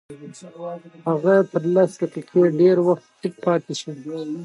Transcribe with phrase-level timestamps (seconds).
[1.11, 3.91] هغه تر لس دقيقې ډېر وخت چوپ پاتې شو.